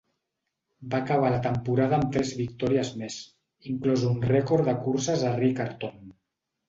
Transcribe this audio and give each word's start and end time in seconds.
Va 0.93 1.01
acabar 1.03 1.29
la 1.33 1.41
temporada 1.43 1.99
amb 1.99 2.09
tres 2.15 2.31
victòries 2.39 2.91
més, 3.03 3.17
inclòs 3.75 4.07
un 4.13 4.19
rècord 4.33 4.71
de 4.71 4.75
curses 4.87 5.27
a 5.33 5.39
Riccarton. 5.41 6.01